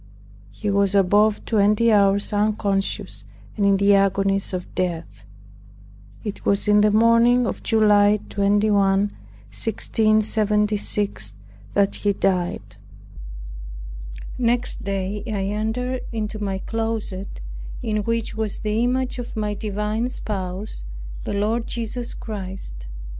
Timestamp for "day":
14.83-15.21